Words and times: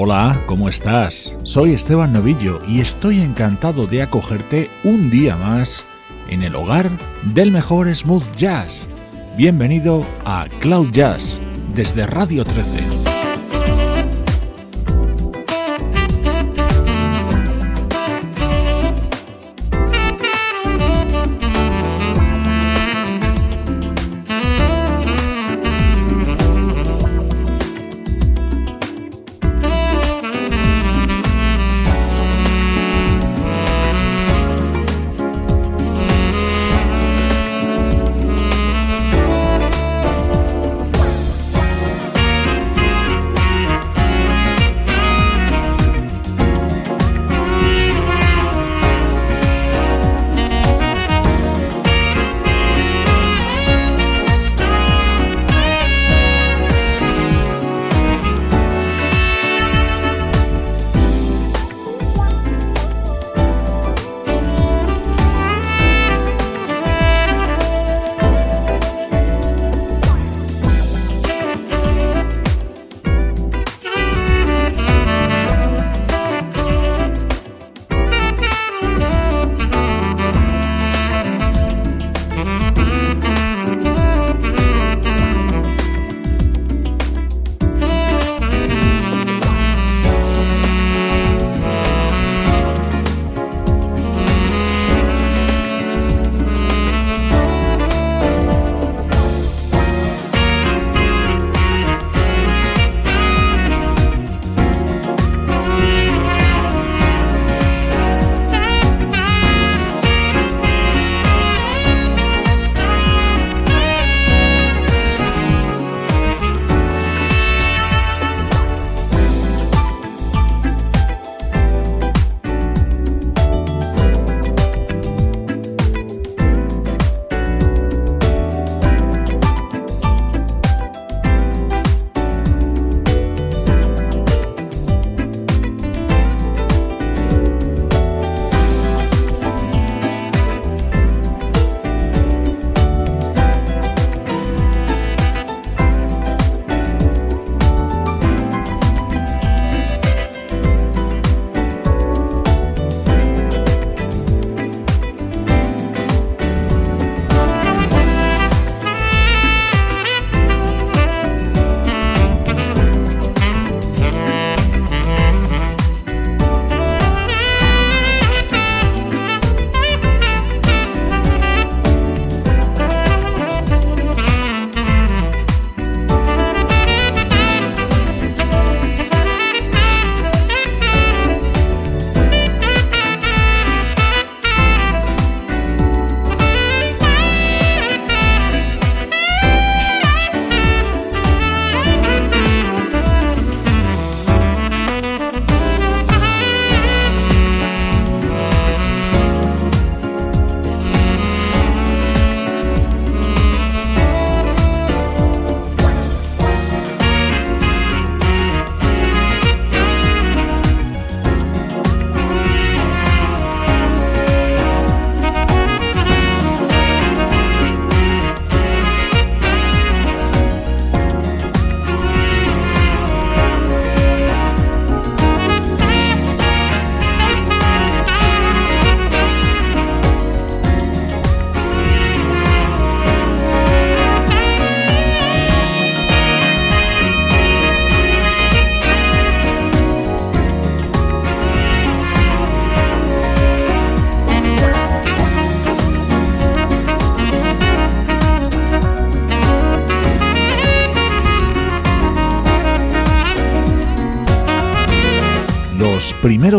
Hola, 0.00 0.44
¿cómo 0.46 0.68
estás? 0.68 1.34
Soy 1.42 1.72
Esteban 1.72 2.12
Novillo 2.12 2.60
y 2.68 2.80
estoy 2.80 3.20
encantado 3.20 3.88
de 3.88 4.00
acogerte 4.00 4.70
un 4.84 5.10
día 5.10 5.34
más 5.34 5.84
en 6.28 6.44
el 6.44 6.54
hogar 6.54 6.88
del 7.34 7.50
mejor 7.50 7.92
smooth 7.92 8.22
jazz. 8.36 8.88
Bienvenido 9.36 10.06
a 10.24 10.46
Cloud 10.60 10.92
Jazz 10.92 11.40
desde 11.74 12.06
Radio 12.06 12.44
13. 12.44 12.97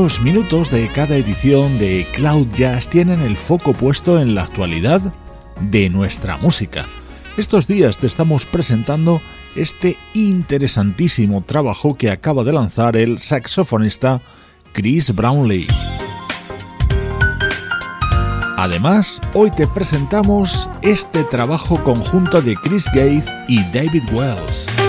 Primeros 0.09 0.21
minutos 0.21 0.71
de 0.71 0.87
cada 0.87 1.15
edición 1.17 1.77
de 1.77 2.07
Cloud 2.13 2.47
Jazz 2.55 2.87
tienen 2.87 3.21
el 3.21 3.37
foco 3.37 3.73
puesto 3.73 4.19
en 4.19 4.33
la 4.33 4.43
actualidad 4.43 5.01
de 5.61 5.89
nuestra 5.89 6.37
música. 6.37 6.85
Estos 7.37 7.67
días 7.67 7.97
te 7.97 8.07
estamos 8.07 8.45
presentando 8.45 9.21
este 9.55 9.97
interesantísimo 10.13 11.43
trabajo 11.43 11.95
que 11.95 12.09
acaba 12.09 12.43
de 12.43 12.53
lanzar 12.53 12.95
el 12.97 13.19
saxofonista 13.19 14.21
Chris 14.71 15.13
Brownlee. 15.13 15.67
Además, 18.57 19.21
hoy 19.33 19.51
te 19.51 19.67
presentamos 19.67 20.69
este 20.81 21.23
trabajo 21.25 21.83
conjunto 21.83 22.41
de 22.41 22.55
Chris 22.55 22.85
Gates 22.95 23.25
y 23.47 23.63
David 23.71 24.03
Wells. 24.11 24.88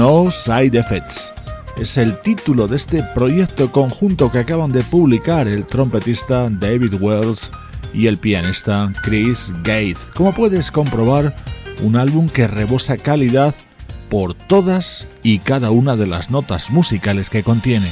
Side 0.00 0.78
Effects. 0.78 1.30
Es 1.76 1.98
el 1.98 2.18
título 2.22 2.66
de 2.66 2.76
este 2.76 3.02
proyecto 3.14 3.70
conjunto 3.70 4.32
que 4.32 4.38
acaban 4.38 4.72
de 4.72 4.82
publicar 4.82 5.46
el 5.46 5.66
trompetista 5.66 6.48
David 6.48 6.94
Wells 6.98 7.50
y 7.92 8.06
el 8.06 8.16
pianista 8.16 8.90
Chris 9.02 9.52
Gates. 9.62 9.98
Como 10.14 10.32
puedes 10.32 10.70
comprobar, 10.70 11.36
un 11.82 11.96
álbum 11.96 12.30
que 12.30 12.46
rebosa 12.46 12.96
calidad 12.96 13.54
por 14.08 14.32
todas 14.32 15.06
y 15.22 15.38
cada 15.38 15.70
una 15.70 15.96
de 15.96 16.06
las 16.06 16.30
notas 16.30 16.70
musicales 16.70 17.28
que 17.28 17.42
contiene. 17.42 17.90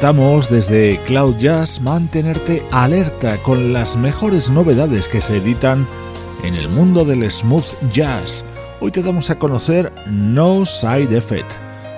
Intentamos 0.00 0.48
desde 0.48 0.98
Cloud 1.06 1.36
Jazz 1.36 1.78
mantenerte 1.78 2.62
alerta 2.70 3.36
con 3.42 3.74
las 3.74 3.96
mejores 3.96 4.48
novedades 4.48 5.06
que 5.06 5.20
se 5.20 5.36
editan 5.36 5.86
en 6.42 6.54
el 6.54 6.70
mundo 6.70 7.04
del 7.04 7.30
smooth 7.30 7.66
jazz. 7.92 8.42
Hoy 8.80 8.92
te 8.92 9.02
damos 9.02 9.28
a 9.28 9.38
conocer 9.38 9.92
No 10.06 10.64
Side 10.64 11.14
Effect, 11.14 11.50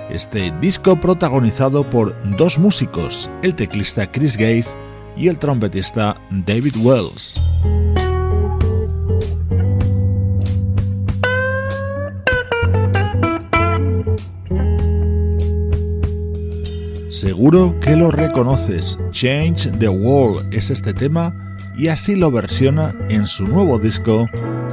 este 0.09 0.51
disco 0.59 0.97
protagonizado 0.97 1.89
por 1.89 2.13
dos 2.35 2.59
músicos, 2.59 3.31
el 3.41 3.55
teclista 3.55 4.11
Chris 4.11 4.35
Gates 4.35 4.75
y 5.15 5.29
el 5.29 5.39
trompetista 5.39 6.17
David 6.29 6.75
Wells. 6.83 7.39
Seguro 17.23 17.79
que 17.79 17.95
lo 17.95 18.11
reconoces. 18.11 18.99
Change 19.11 19.71
the 19.79 19.87
World 19.87 20.53
es 20.53 20.69
este 20.69 20.93
tema 20.93 21.33
y 21.73 21.87
así 21.87 22.17
lo 22.17 22.29
versiona 22.29 22.93
en 23.07 23.25
su 23.27 23.47
nuevo 23.47 23.79
disco 23.79 24.27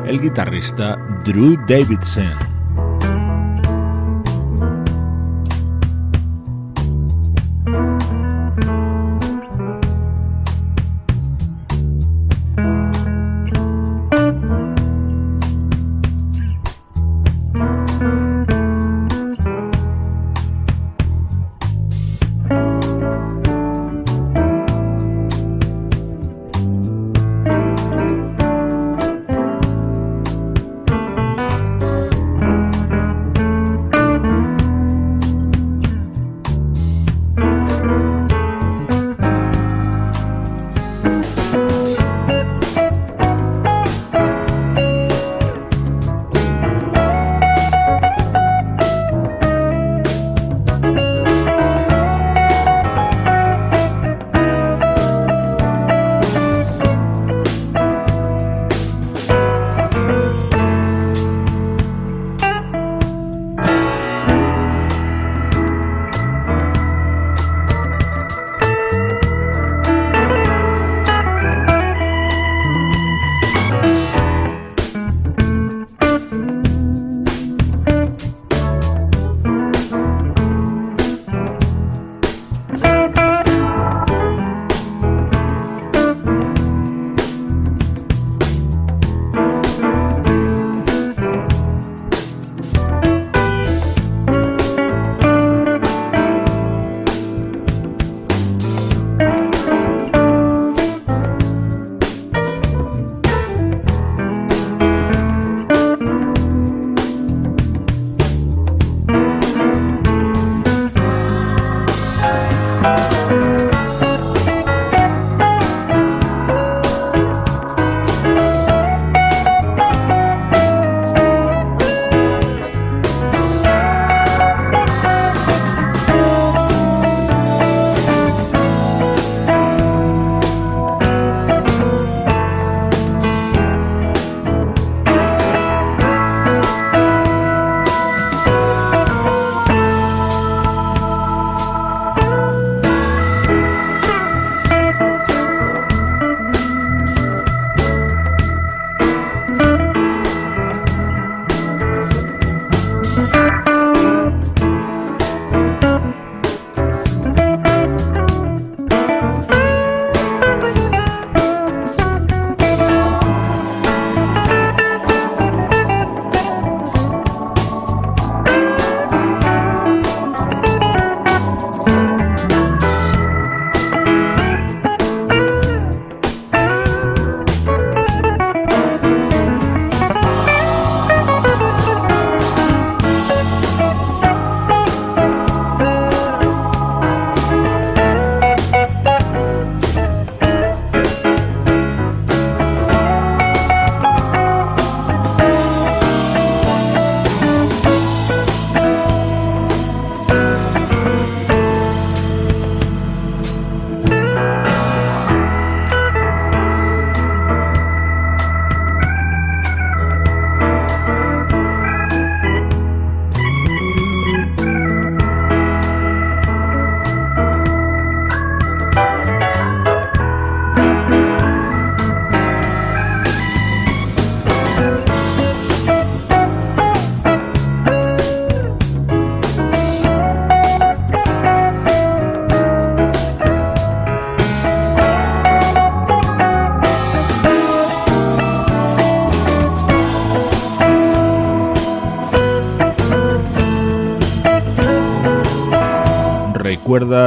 el 0.04 0.20
guitarrista 0.20 0.96
Drew 1.24 1.56
Davidson. 1.68 2.49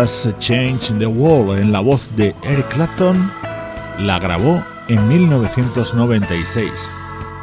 Change 0.06 1.00
the 1.00 1.06
World 1.06 1.60
en 1.60 1.72
la 1.72 1.80
voz 1.80 2.13
de 2.18 2.36
Eric 2.44 2.68
Clapton, 2.68 3.32
la 4.00 4.20
grabó 4.20 4.62
en 4.89 5.08
1996. 5.08 6.92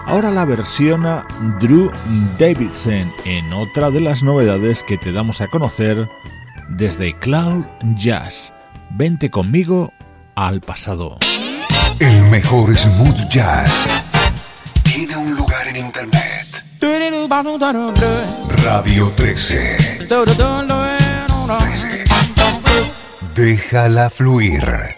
Ahora 0.04 0.30
la 0.30 0.44
versiona 0.44 1.26
Drew 1.58 1.90
Davidson 2.38 3.10
en 3.24 3.50
otra 3.54 3.90
de 3.90 4.02
las 4.02 4.22
novedades 4.22 4.82
que 4.82 4.98
te 4.98 5.10
damos 5.10 5.40
a 5.40 5.46
conocer 5.46 6.06
desde 6.68 7.18
Cloud 7.18 7.64
Jazz. 7.96 8.52
Vente 8.90 9.30
conmigo 9.30 9.90
al 10.34 10.60
pasado. 10.60 11.16
El 11.98 12.22
mejor 12.24 12.76
smooth 12.76 13.26
jazz 13.30 13.88
tiene 14.82 15.16
un 15.16 15.34
lugar 15.34 15.66
en 15.66 15.76
internet. 15.76 16.62
Radio 18.64 19.10
13. 19.16 19.96
13. 20.06 20.79
Déjala 23.40 24.10
fluir. 24.10 24.89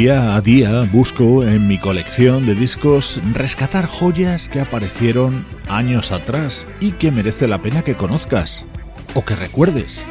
Día 0.00 0.36
a 0.36 0.40
día 0.40 0.82
busco 0.92 1.42
en 1.42 1.66
mi 1.66 1.76
colección 1.76 2.46
de 2.46 2.54
discos 2.54 3.20
rescatar 3.32 3.86
joyas 3.86 4.48
que 4.48 4.60
aparecieron 4.60 5.44
años 5.68 6.12
atrás 6.12 6.68
y 6.78 6.92
que 6.92 7.10
merece 7.10 7.48
la 7.48 7.58
pena 7.58 7.82
que 7.82 7.96
conozcas 7.96 8.64
o 9.14 9.24
que 9.24 9.34
recuerdes. 9.34 10.06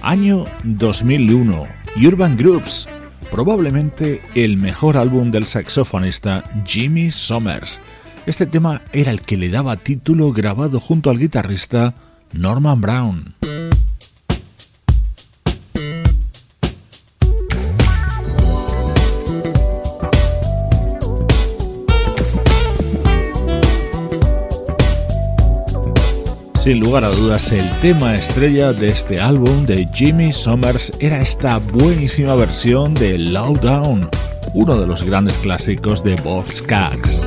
Año 0.00 0.44
2001, 0.62 1.66
Urban 2.06 2.36
Groups, 2.36 2.86
probablemente 3.32 4.22
el 4.36 4.58
mejor 4.58 4.96
álbum 4.96 5.32
del 5.32 5.46
saxofonista 5.46 6.44
Jimmy 6.64 7.10
Somers. 7.10 7.80
Este 8.26 8.46
tema 8.46 8.80
era 8.92 9.10
el 9.10 9.22
que 9.22 9.36
le 9.36 9.48
daba 9.48 9.74
título 9.74 10.32
grabado 10.32 10.78
junto 10.78 11.10
al 11.10 11.18
guitarrista 11.18 11.94
Norman 12.32 12.80
Brown. 12.80 13.34
Sin 26.62 26.78
lugar 26.78 27.02
a 27.02 27.08
dudas, 27.08 27.50
el 27.50 27.68
tema 27.80 28.14
estrella 28.14 28.72
de 28.72 28.86
este 28.90 29.18
álbum 29.18 29.66
de 29.66 29.88
Jimmy 29.92 30.32
Summers 30.32 30.92
era 31.00 31.18
esta 31.18 31.58
buenísima 31.58 32.36
versión 32.36 32.94
de 32.94 33.18
Low 33.18 33.54
Down, 33.56 34.08
uno 34.54 34.76
de 34.78 34.86
los 34.86 35.02
grandes 35.02 35.36
clásicos 35.38 36.04
de 36.04 36.14
Bob 36.22 36.46
Skaggs. 36.46 37.21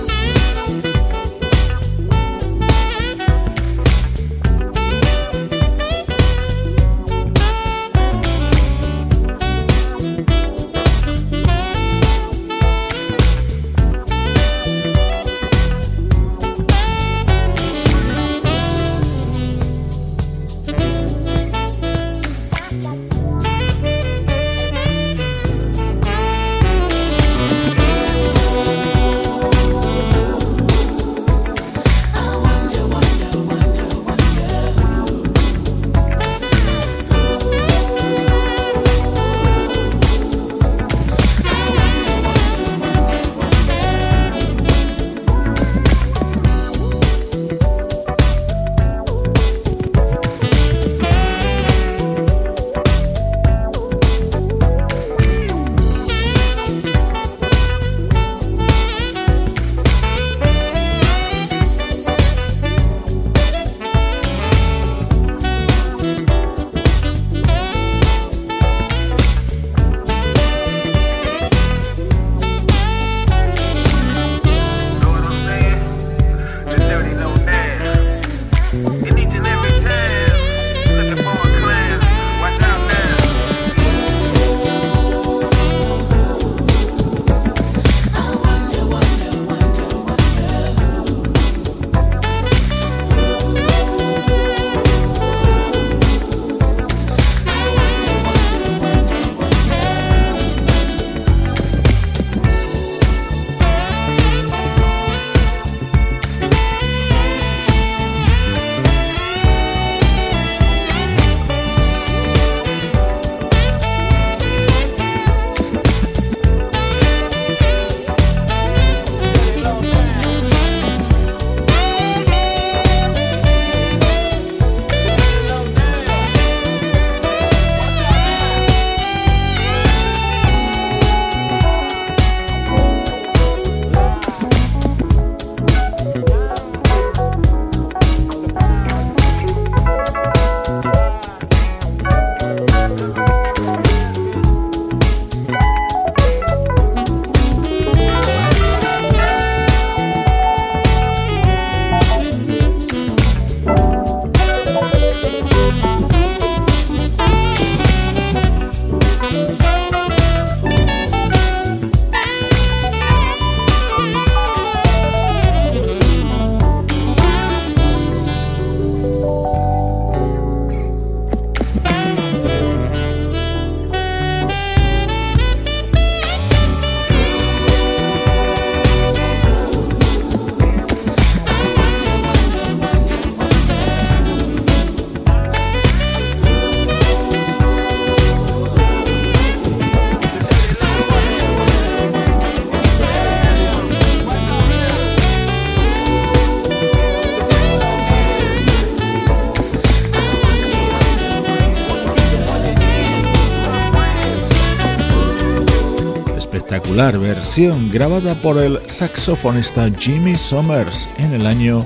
Espectacular 206.95 207.35
versión 207.35 207.91
grabada 207.91 208.35
por 208.35 208.57
el 208.57 208.79
saxofonista 208.87 209.89
Jimmy 209.99 210.37
Summers 210.37 211.09
en 211.17 211.33
el 211.33 211.45
año 211.45 211.85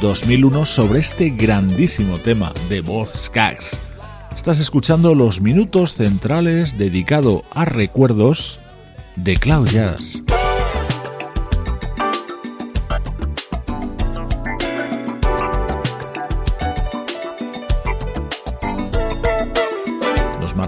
2001 0.00 0.66
sobre 0.66 0.98
este 0.98 1.30
grandísimo 1.30 2.18
tema 2.18 2.52
de 2.68 2.80
voz 2.80 3.12
Skaggs. 3.14 3.78
Estás 4.34 4.58
escuchando 4.58 5.14
los 5.14 5.40
minutos 5.40 5.94
centrales 5.94 6.76
dedicado 6.78 7.44
a 7.52 7.64
recuerdos 7.64 8.58
de 9.14 9.36
Cloud. 9.36 9.68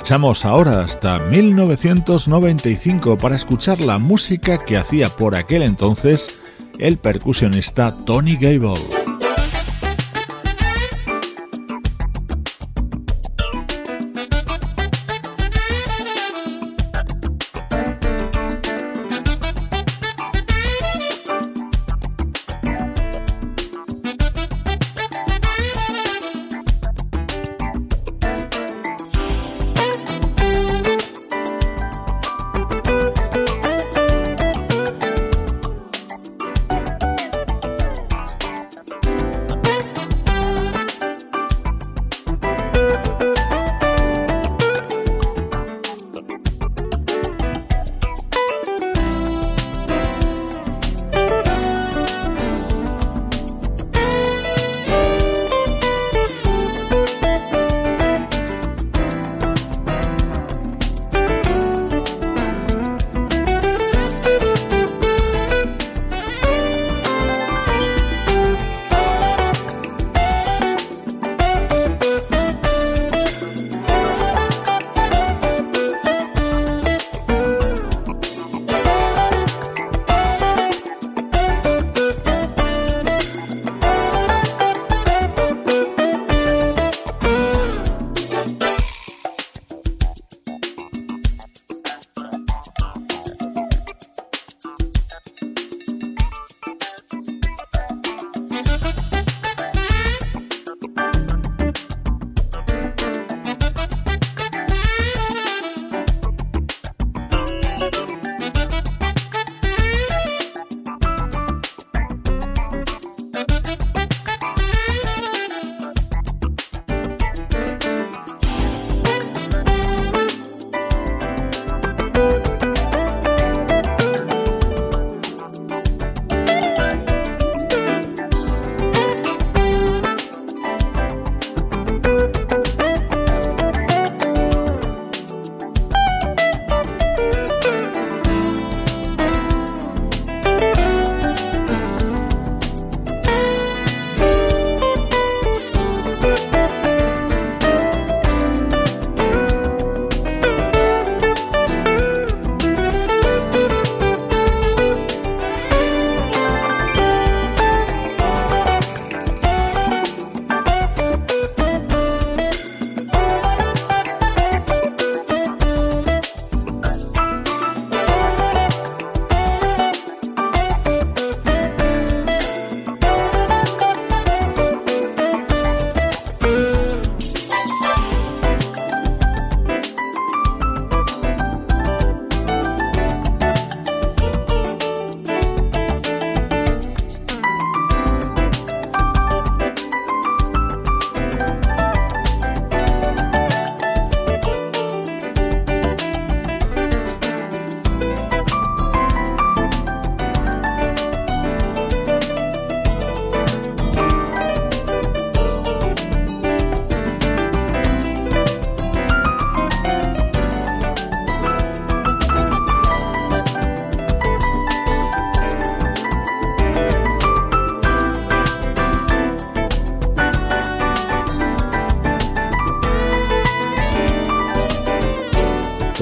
Marchamos 0.02 0.44
ahora 0.44 0.80
hasta 0.80 1.20
1995 1.20 3.16
para 3.18 3.36
escuchar 3.36 3.78
la 3.78 3.98
música 3.98 4.58
que 4.58 4.76
hacía 4.76 5.08
por 5.10 5.36
aquel 5.36 5.62
entonces 5.62 6.40
el 6.80 6.98
percusionista 6.98 7.94
Tony 8.04 8.34
Gable. 8.34 9.01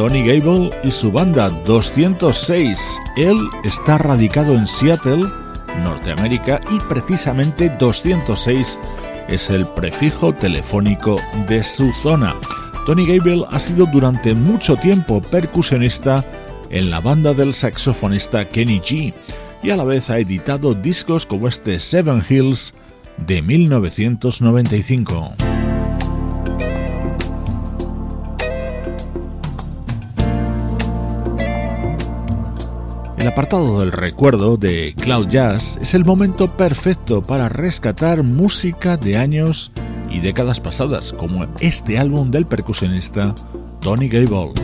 Tony 0.00 0.22
Gable 0.22 0.70
y 0.82 0.90
su 0.90 1.12
banda 1.12 1.50
206. 1.66 2.98
Él 3.18 3.36
está 3.64 3.98
radicado 3.98 4.54
en 4.54 4.66
Seattle, 4.66 5.26
Norteamérica, 5.84 6.58
y 6.70 6.78
precisamente 6.88 7.68
206 7.68 8.78
es 9.28 9.50
el 9.50 9.66
prefijo 9.66 10.32
telefónico 10.32 11.20
de 11.46 11.62
su 11.62 11.92
zona. 11.92 12.34
Tony 12.86 13.04
Gable 13.04 13.44
ha 13.50 13.60
sido 13.60 13.84
durante 13.92 14.32
mucho 14.32 14.74
tiempo 14.76 15.20
percusionista 15.20 16.24
en 16.70 16.88
la 16.88 17.00
banda 17.00 17.34
del 17.34 17.52
saxofonista 17.52 18.46
Kenny 18.46 18.80
G 18.80 19.12
y 19.62 19.68
a 19.68 19.76
la 19.76 19.84
vez 19.84 20.08
ha 20.08 20.18
editado 20.18 20.72
discos 20.72 21.26
como 21.26 21.46
este 21.46 21.78
Seven 21.78 22.24
Hills 22.26 22.72
de 23.18 23.42
1995. 23.42 25.34
El 33.20 33.28
apartado 33.28 33.80
del 33.80 33.92
recuerdo 33.92 34.56
de 34.56 34.94
Cloud 34.98 35.28
Jazz 35.28 35.78
es 35.82 35.92
el 35.92 36.06
momento 36.06 36.56
perfecto 36.56 37.20
para 37.20 37.50
rescatar 37.50 38.22
música 38.22 38.96
de 38.96 39.18
años 39.18 39.72
y 40.08 40.20
décadas 40.20 40.58
pasadas, 40.58 41.12
como 41.12 41.46
este 41.60 41.98
álbum 41.98 42.30
del 42.30 42.46
percusionista 42.46 43.34
Tony 43.82 44.08
Gable. 44.08 44.54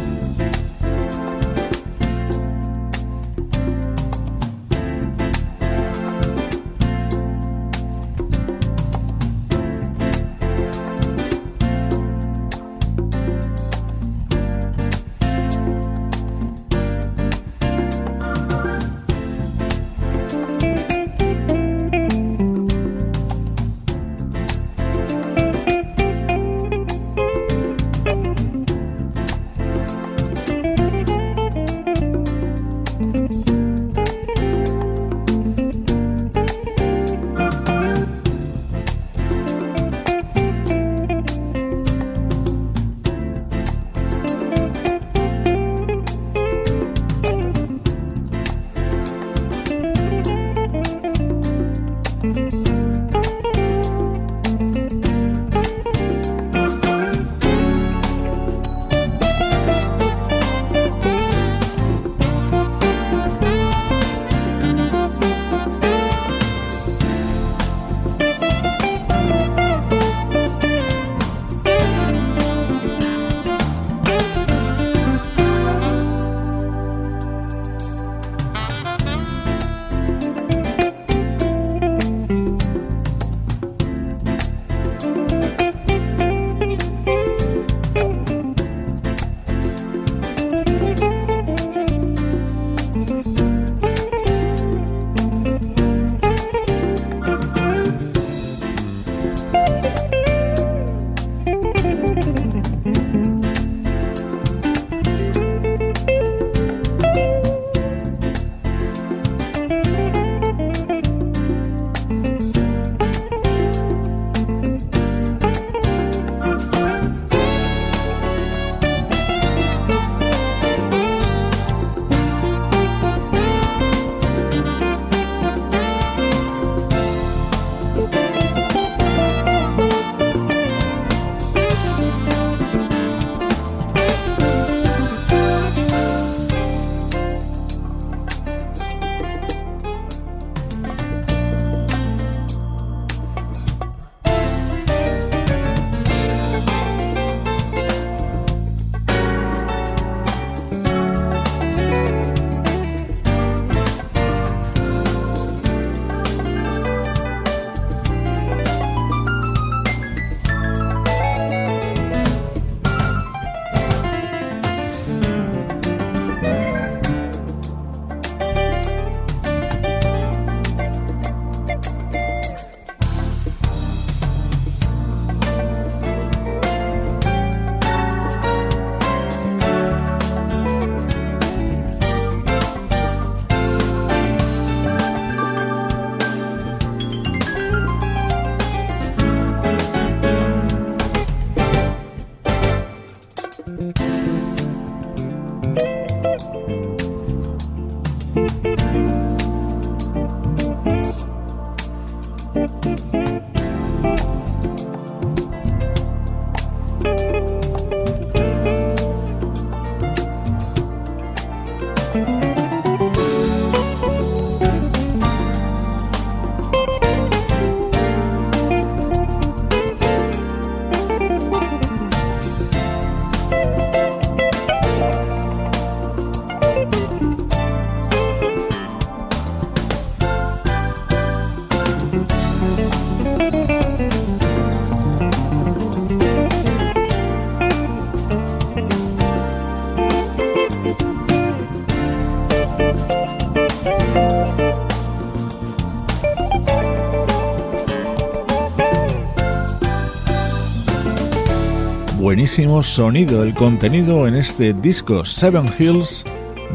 Sonido 252.82 253.42
el 253.42 253.52
contenido 253.52 254.26
en 254.26 254.34
este 254.34 254.72
disco 254.72 255.26
Seven 255.26 255.66
Hills 255.78 256.24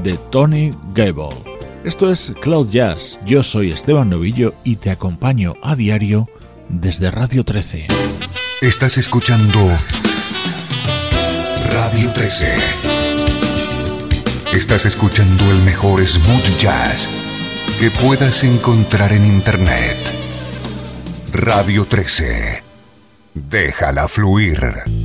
de 0.03 0.15
Tony 0.29 0.69
Gable. 0.93 1.35
Esto 1.83 2.11
es 2.11 2.33
Cloud 2.39 2.69
Jazz, 2.69 3.19
yo 3.25 3.41
soy 3.41 3.71
Esteban 3.71 4.11
Novillo 4.11 4.53
y 4.63 4.75
te 4.75 4.91
acompaño 4.91 5.55
a 5.63 5.75
diario 5.75 6.29
desde 6.69 7.09
Radio 7.09 7.43
13. 7.43 7.87
Estás 8.61 8.99
escuchando 8.99 9.59
Radio 11.71 12.13
13. 12.13 12.53
Estás 14.53 14.85
escuchando 14.85 15.49
el 15.49 15.63
mejor 15.63 16.05
smooth 16.05 16.59
jazz 16.59 17.09
que 17.79 17.89
puedas 17.89 18.43
encontrar 18.43 19.13
en 19.13 19.25
Internet. 19.25 19.97
Radio 21.33 21.85
13. 21.85 22.61
Déjala 23.33 24.07
fluir. 24.07 25.00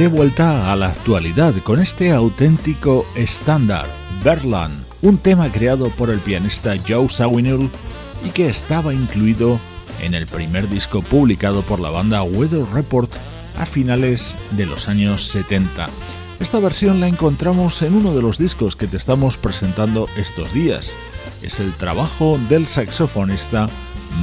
De 0.00 0.08
vuelta 0.08 0.72
a 0.72 0.76
la 0.76 0.88
actualidad 0.88 1.54
con 1.62 1.78
este 1.78 2.10
auténtico 2.10 3.04
estándar, 3.16 3.86
Berland, 4.24 4.82
un 5.02 5.18
tema 5.18 5.52
creado 5.52 5.90
por 5.90 6.08
el 6.08 6.20
pianista 6.20 6.74
Joe 6.88 7.10
Zawinul 7.10 7.68
y 8.24 8.30
que 8.30 8.48
estaba 8.48 8.94
incluido 8.94 9.60
en 10.00 10.14
el 10.14 10.26
primer 10.26 10.70
disco 10.70 11.02
publicado 11.02 11.60
por 11.60 11.80
la 11.80 11.90
banda 11.90 12.22
Weather 12.22 12.64
Report 12.72 13.12
a 13.58 13.66
finales 13.66 14.38
de 14.52 14.64
los 14.64 14.88
años 14.88 15.24
70. 15.26 15.90
Esta 16.40 16.60
versión 16.60 16.98
la 17.00 17.06
encontramos 17.06 17.82
en 17.82 17.92
uno 17.92 18.14
de 18.14 18.22
los 18.22 18.38
discos 18.38 18.76
que 18.76 18.86
te 18.86 18.96
estamos 18.96 19.36
presentando 19.36 20.08
estos 20.16 20.54
días. 20.54 20.96
Es 21.42 21.60
el 21.60 21.74
trabajo 21.74 22.38
del 22.48 22.66
saxofonista 22.66 23.68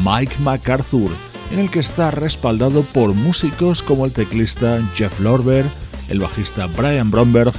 Mike 0.03 0.37
MacArthur 0.39 1.11
en 1.51 1.59
el 1.59 1.69
que 1.69 1.79
está 1.79 2.11
respaldado 2.11 2.83
por 2.83 3.13
músicos 3.13 3.81
como 3.83 4.05
el 4.05 4.11
teclista 4.11 4.81
Jeff 4.95 5.19
Lorber, 5.19 5.65
el 6.09 6.19
bajista 6.19 6.67
Brian 6.67 7.11
Bromberg, 7.11 7.53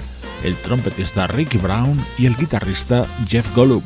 el 0.45 0.57
trompetista 0.57 1.27
Ricky 1.27 1.59
Brown 1.59 1.99
y 2.19 2.27
el 2.27 2.37
guitarrista 2.37 3.07
Jeff 3.27 3.55
Golub. 3.55 3.83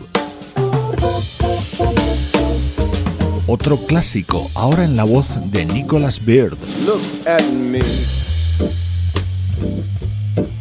Otro 3.46 3.76
clásico, 3.76 4.50
ahora 4.54 4.84
en 4.84 4.96
la 4.96 5.04
voz 5.04 5.28
de 5.50 5.66
Nicholas 5.66 6.24
Beard. 6.24 6.56
Look 6.86 7.02
at 7.26 7.42
me. 7.50 7.80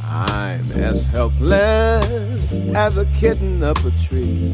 I'm 0.03 0.71
as 0.83 1.03
helpless 1.13 2.61
as 2.75 2.97
a 2.97 3.05
kitten 3.13 3.63
up 3.63 3.77
a 3.85 3.91
tree. 4.07 4.53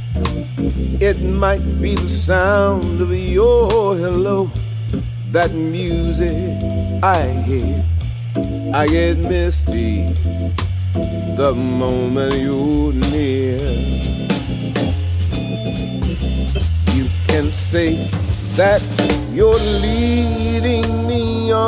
It 1.01 1.19
might 1.21 1.63
be 1.81 1.95
the 1.95 2.07
sound 2.07 3.01
of 3.01 3.11
your 3.11 3.95
hello, 3.95 4.51
that 5.31 5.51
music 5.53 6.31
I 7.03 7.27
hear. 7.45 7.83
I 8.73 8.87
get 8.87 9.17
misty 9.17 10.13
the 11.35 11.53
moment 11.55 12.33
you're 12.35 12.93
near. 12.93 13.57
You 16.93 17.07
can 17.27 17.51
say 17.51 18.07
that 18.55 18.81
you're 19.33 19.59
leading 19.81 21.07
me 21.07 21.51
on, 21.51 21.63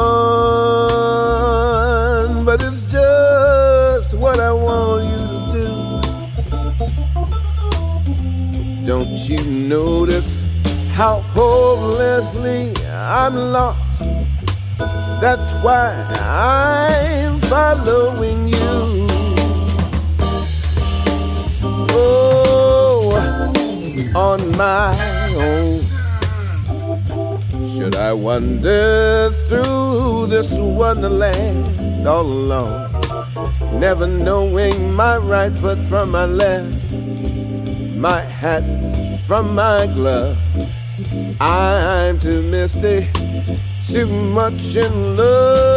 but 2.45 2.61
it's 2.61 2.91
just 2.91 4.13
what 4.15 4.39
I 4.39 4.51
want 4.51 5.05
you 5.05 5.12
Don't 8.93 9.27
you 9.27 9.43
notice 9.43 10.45
how 10.91 11.21
hopelessly 11.33 12.71
I'm 12.91 13.33
lost? 13.33 14.03
That's 15.19 15.51
why 15.63 15.89
I'm 16.19 17.39
following 17.49 18.47
you. 18.49 19.07
Oh, 21.89 23.17
on 24.15 24.55
my 24.57 24.95
own. 25.37 25.81
Should 27.65 27.95
I 27.95 28.13
wander 28.13 29.31
through 29.47 30.27
this 30.27 30.53
wonderland 30.59 32.07
all 32.07 32.27
alone? 32.27 32.91
Never 33.79 34.05
knowing 34.05 34.93
my 34.93 35.17
right 35.17 35.51
foot 35.57 35.79
from 35.79 36.11
my 36.11 36.25
left 36.25 36.83
my 38.03 38.19
hat 38.19 38.82
from 39.25 39.55
my 39.55 39.87
glove. 39.93 40.37
I'm 41.39 42.19
too 42.19 42.41
misty, 42.43 43.07
too 43.87 44.05
much 44.05 44.75
in 44.75 45.17
love. 45.17 45.72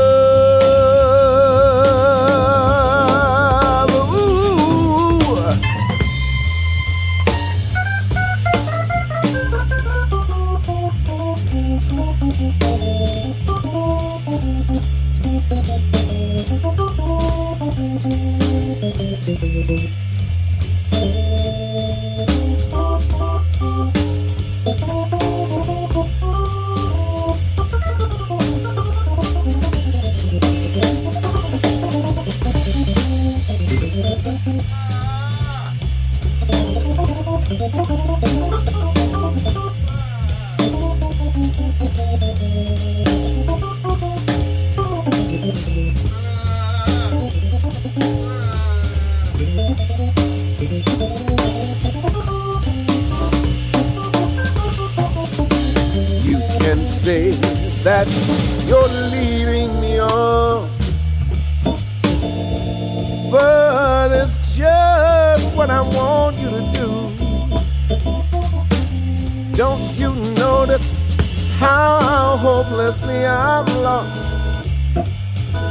Hopelessly 72.67 73.25
I'm 73.25 73.65
lost? 73.83 74.37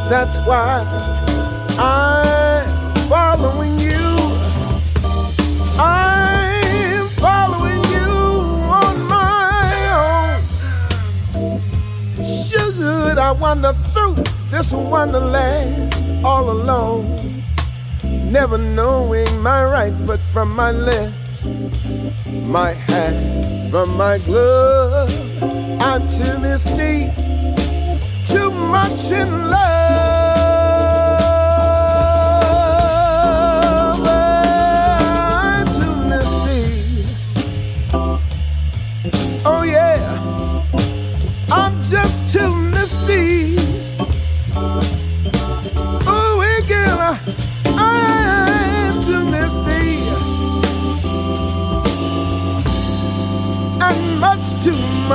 That's 0.10 0.40
why 0.48 0.86
I'm 1.78 2.66
following 3.10 3.78
you. 3.80 4.06
I'm 5.78 7.08
following 7.20 7.84
you 7.92 8.08
on 8.82 8.96
my 9.08 10.40
own. 11.38 11.62
Should 12.24 13.18
I 13.18 13.32
wander 13.32 13.74
through 13.92 14.24
this 14.50 14.72
wonderland 14.72 15.94
all 16.26 16.50
alone? 16.50 17.20
Never 18.32 18.58
knowing 18.58 19.42
my 19.42 19.64
right 19.66 19.94
foot 20.06 20.22
from 20.32 20.56
my 20.56 20.72
left, 20.72 21.46
my 22.44 22.72
hat 22.72 23.70
from 23.70 23.98
my 23.98 24.18
glove. 24.20 25.25
I'm 25.80 26.08
too 26.08 26.38
misty, 26.40 27.10
too 28.26 28.52
much 28.52 29.12
in 29.12 29.50
love. 29.50 30.05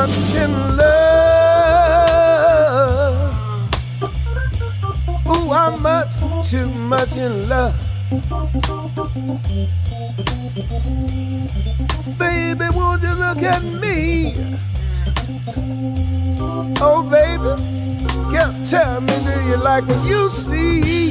Much 0.07 0.35
in 0.35 0.53
love. 0.79 2.01
Oh, 5.27 5.53
I'm 5.53 5.83
much 5.83 6.15
too 6.51 6.67
much 6.67 7.19
in 7.19 7.49
love. 7.51 7.75
Baby, 12.19 12.67
won't 12.75 13.03
you 13.03 13.15
look 13.15 13.43
at 13.43 13.63
me? 13.63 14.35
Oh, 16.81 17.03
baby, 17.11 17.63
can't 18.33 18.67
tell 18.67 19.03
me, 19.03 19.15
do 19.25 19.35
you 19.51 19.57
like 19.57 19.87
what 19.87 20.03
you 20.07 20.31
see? 20.31 21.10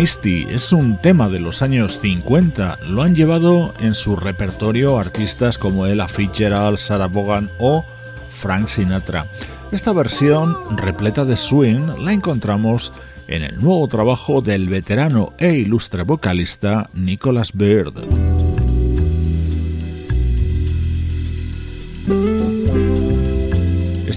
Misty 0.00 0.46
es 0.48 0.72
un 0.72 0.96
tema 0.96 1.28
de 1.28 1.40
los 1.40 1.62
años 1.62 2.00
50. 2.00 2.78
Lo 2.88 3.02
han 3.02 3.14
llevado 3.14 3.74
en 3.80 3.94
su 3.94 4.16
repertorio 4.16 4.98
artistas 4.98 5.58
como 5.58 5.86
Ella 5.86 6.08
Fitzgerald, 6.08 6.78
Sarah 6.78 7.08
Vaughan 7.08 7.50
o 7.58 7.84
Frank 8.28 8.68
Sinatra. 8.68 9.26
Esta 9.72 9.92
versión, 9.92 10.56
repleta 10.76 11.24
de 11.24 11.36
swing, 11.36 11.98
la 12.00 12.12
encontramos 12.12 12.92
en 13.28 13.42
el 13.42 13.60
nuevo 13.60 13.86
trabajo 13.88 14.40
del 14.40 14.68
veterano 14.68 15.32
e 15.38 15.52
ilustre 15.54 16.02
vocalista 16.04 16.88
Nicholas 16.94 17.52
Bird. 17.52 18.29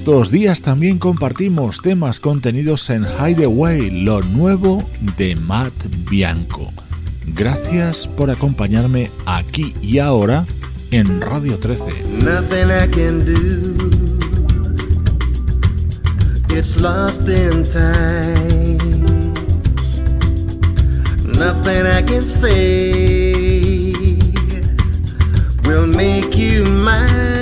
Estos 0.04 0.32
días 0.32 0.60
también 0.60 0.99
compartimos 0.99 1.82
temas 1.82 2.20
contenidos 2.20 2.89
en 2.89 3.06
Hideaway, 3.06 3.89
lo 3.89 4.20
nuevo 4.20 4.84
de 5.18 5.38
Matt 5.38 5.72
Bianco. 6.10 6.74
Gracias 7.28 8.06
por 8.06 8.30
acompañarme 8.30 9.10
aquí 9.26 9.74
y 9.82 9.99
ahora 9.99 10.45
en 10.91 11.22
Radio 11.22 11.58
13. 11.58 11.84
Nothing 12.22 12.68
I 12.68 12.89
can. 12.91 13.24
It's 16.49 16.78
lost 16.82 17.30
in 17.30 17.64
time. 17.64 19.32
Nothing 21.32 21.88
I 21.88 22.04
can 22.04 22.28
say 22.28 23.93
will 25.64 25.88
make 25.88 26.36
you 26.36 26.66
mine. 26.66 27.33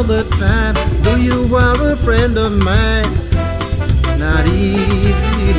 All 0.00 0.06
the 0.06 0.24
time. 0.36 0.74
Though 1.02 1.16
you 1.16 1.54
are 1.54 1.92
a 1.92 1.96
friend 1.96 2.38
of 2.38 2.52
mine, 2.52 3.10
not 4.18 4.46
easy. 4.48 5.52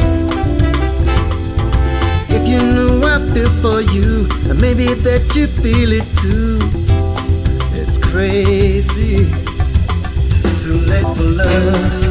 If 2.36 2.48
you 2.48 2.60
knew 2.60 3.04
I 3.04 3.20
feel 3.34 3.52
for 3.62 3.82
you, 3.82 4.28
and 4.50 4.60
maybe 4.60 4.88
that 5.08 5.36
you 5.36 5.46
feel 5.46 5.92
it 5.92 6.08
too, 6.24 6.58
it's 7.80 7.98
crazy 8.00 9.30
to 10.64 10.70
let 10.88 11.06
for 11.16 11.24
love. 11.24 12.11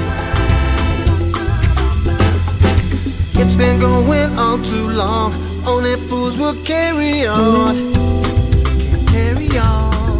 It's 3.35 3.55
been 3.55 3.79
going 3.79 4.39
on 4.39 4.63
too 4.63 4.87
long. 4.89 5.50
Only 5.65 5.95
fools 6.07 6.37
will 6.37 6.55
carry 6.63 7.27
on. 7.27 7.93
Carry 9.07 9.57
on. 9.57 10.19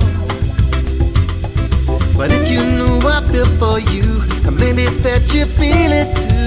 But 2.15 2.31
if 2.31 2.51
you 2.51 2.63
knew 2.63 2.99
I 3.07 3.21
feel 3.31 3.47
for 3.57 3.79
you, 3.79 4.21
maybe 4.51 4.85
that 5.03 5.33
you 5.33 5.45
feel 5.45 5.91
it 5.91 6.15
too. 6.15 6.40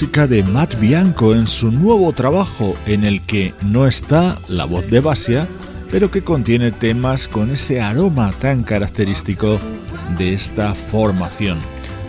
De 0.00 0.42
Matt 0.42 0.80
Bianco 0.80 1.34
en 1.34 1.46
su 1.46 1.70
nuevo 1.70 2.10
trabajo 2.14 2.74
en 2.86 3.04
el 3.04 3.20
que 3.20 3.52
no 3.60 3.86
está 3.86 4.38
la 4.48 4.64
voz 4.64 4.90
de 4.90 5.00
Basia, 5.00 5.46
pero 5.90 6.10
que 6.10 6.22
contiene 6.22 6.72
temas 6.72 7.28
con 7.28 7.50
ese 7.50 7.82
aroma 7.82 8.32
tan 8.40 8.62
característico 8.62 9.58
de 10.16 10.32
esta 10.32 10.74
formación. 10.74 11.58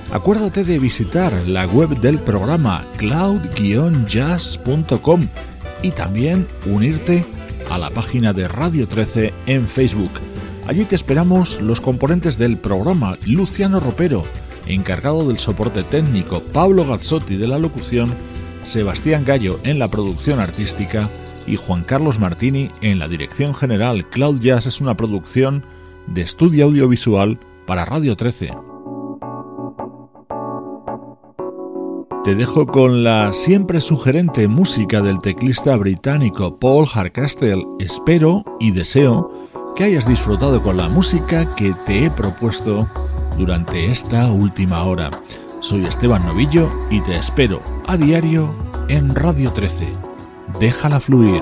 Acuérdate 0.09 0.63
de 0.63 0.79
visitar 0.79 1.33
la 1.47 1.67
web 1.67 1.99
del 1.99 2.17
programa 2.19 2.85
cloud-jazz.com 2.95 5.27
y 5.81 5.91
también 5.91 6.47
unirte 6.67 7.25
a 7.69 7.77
la 7.77 7.89
página 7.89 8.31
de 8.31 8.47
Radio 8.47 8.87
13 8.87 9.33
en 9.47 9.67
Facebook. 9.67 10.13
Allí 10.65 10.85
te 10.85 10.95
esperamos 10.95 11.59
los 11.59 11.81
componentes 11.81 12.37
del 12.37 12.55
programa 12.55 13.17
Luciano 13.25 13.81
Ropero, 13.81 14.23
encargado 14.73 15.27
del 15.27 15.39
soporte 15.39 15.83
técnico, 15.83 16.41
Pablo 16.53 16.85
Gazzotti 16.85 17.35
de 17.35 17.47
la 17.47 17.59
locución, 17.59 18.13
Sebastián 18.63 19.23
Gallo 19.25 19.59
en 19.63 19.79
la 19.79 19.89
producción 19.89 20.39
artística 20.39 21.09
y 21.47 21.55
Juan 21.55 21.83
Carlos 21.83 22.19
Martini 22.19 22.69
en 22.81 22.99
la 22.99 23.07
dirección 23.07 23.53
general. 23.53 24.09
Cloud 24.09 24.39
Jazz 24.39 24.65
es 24.65 24.81
una 24.81 24.95
producción 24.95 25.65
de 26.07 26.21
estudio 26.21 26.65
audiovisual 26.65 27.39
para 27.65 27.85
Radio 27.85 28.15
13. 28.15 28.51
Te 32.23 32.35
dejo 32.35 32.67
con 32.67 33.03
la 33.03 33.33
siempre 33.33 33.81
sugerente 33.81 34.47
música 34.47 35.01
del 35.01 35.19
teclista 35.21 35.75
británico 35.75 36.59
Paul 36.59 36.85
Harcastle. 36.93 37.65
Espero 37.79 38.45
y 38.59 38.71
deseo 38.71 39.31
que 39.75 39.85
hayas 39.85 40.07
disfrutado 40.07 40.61
con 40.61 40.77
la 40.77 40.87
música 40.87 41.55
que 41.55 41.73
te 41.87 42.05
he 42.05 42.11
propuesto 42.11 42.87
durante 43.41 43.91
esta 43.91 44.31
última 44.31 44.83
hora. 44.83 45.09
Soy 45.61 45.85
Esteban 45.85 46.23
Novillo 46.27 46.69
y 46.91 47.01
te 47.01 47.15
espero 47.15 47.59
a 47.87 47.97
diario 47.97 48.53
en 48.87 49.15
Radio 49.15 49.51
13. 49.51 49.91
Déjala 50.59 50.99
fluir. 50.99 51.41